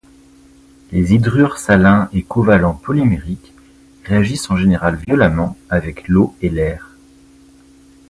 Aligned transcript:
Les 0.91 1.13
hydrures 1.13 1.59
salins 1.59 2.09
et 2.11 2.23
covalents 2.23 2.73
polymériques 2.73 3.53
réagissent 4.03 4.49
en 4.49 4.57
général 4.57 4.95
violemment 4.95 5.55
avec 5.69 6.07
l'eau 6.07 6.35
et 6.41 6.49
l'air. 6.49 6.95